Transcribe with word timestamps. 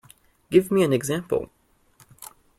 Give 0.49 0.71
me 0.71 0.81
an 0.81 0.93
example 0.93 1.51